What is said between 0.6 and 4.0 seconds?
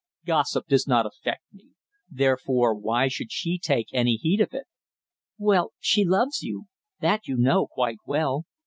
does not affect me; therefore why should she take